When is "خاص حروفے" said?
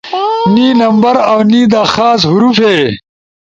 1.93-2.75